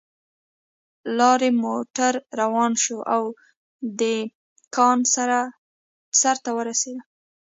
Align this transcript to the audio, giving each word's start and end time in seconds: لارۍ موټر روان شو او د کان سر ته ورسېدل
لارۍ 1.17 1.51
موټر 1.63 2.13
روان 2.39 2.71
شو 2.83 2.97
او 3.13 3.23
د 3.99 4.01
کان 4.75 4.97
سر 6.21 6.35
ته 6.43 6.49
ورسېدل 6.57 6.97